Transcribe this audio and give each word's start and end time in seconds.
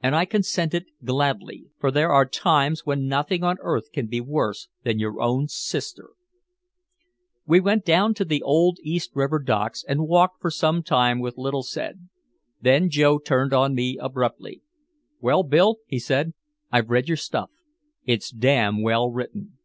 And 0.00 0.16
I 0.16 0.24
consented 0.24 0.86
gladly, 1.04 1.66
for 1.78 1.90
there 1.90 2.08
are 2.10 2.24
times 2.24 2.86
when 2.86 3.06
nothing 3.08 3.44
on 3.44 3.58
earth 3.60 3.92
can 3.92 4.06
be 4.06 4.22
worse 4.22 4.68
than 4.84 4.98
your 4.98 5.20
own 5.20 5.48
sister. 5.48 6.12
We 7.46 7.60
went 7.60 7.84
down 7.84 8.14
to 8.14 8.24
the 8.24 8.40
old 8.40 8.78
East 8.82 9.10
River 9.14 9.38
docks 9.38 9.84
and 9.86 10.08
walked 10.08 10.40
for 10.40 10.50
some 10.50 10.82
time 10.82 11.20
with 11.20 11.36
little 11.36 11.62
said. 11.62 12.08
Then 12.58 12.88
Joe 12.88 13.18
turned 13.18 13.52
on 13.52 13.74
me 13.74 13.98
abruptly. 14.00 14.62
"Well, 15.20 15.42
Bill," 15.42 15.76
he 15.86 15.98
said, 15.98 16.32
"I've 16.72 16.88
read 16.88 17.06
your 17.08 17.18
stuff. 17.18 17.50
It's 18.06 18.30
damn 18.30 18.80
well 18.82 19.10
written." 19.10 19.58